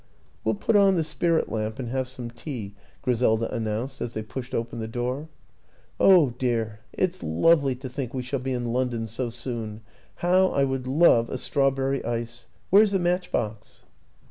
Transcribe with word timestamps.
"We'll 0.43 0.55
put 0.55 0.75
on 0.75 0.95
the 0.95 1.03
spirit 1.03 1.51
lamp 1.51 1.77
and 1.77 1.89
have 1.89 2.07
some 2.07 2.31
tea," 2.31 2.73
Griselda 3.03 3.53
announced 3.53 4.01
as 4.01 4.13
they 4.13 4.23
pushed 4.23 4.55
open 4.55 4.79
the 4.79 4.87
door. 4.87 5.29
"Oh, 5.99 6.31
dear! 6.39 6.79
it's 6.91 7.21
lovely 7.21 7.75
to 7.75 7.87
think 7.87 8.11
we 8.11 8.23
shall 8.23 8.39
be 8.39 8.51
in 8.51 8.73
London 8.73 9.05
so 9.05 9.29
soon. 9.29 9.81
How 10.15 10.47
I 10.47 10.63
would 10.63 10.87
love 10.87 11.29
a 11.29 11.37
strawberry 11.37 12.03
ice! 12.03 12.47
Where's 12.71 12.89
the 12.89 12.97
match 12.97 13.31
box?" 13.31 13.85